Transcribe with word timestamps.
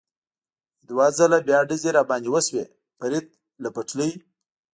دوه 0.89 1.05
ځله 1.17 1.39
بیا 1.47 1.59
ډزې 1.69 1.89
را 1.97 2.03
باندې 2.09 2.29
وشوې، 2.33 2.65
فرید 2.99 3.25
له 3.63 3.69
پټلۍ. 3.75 4.11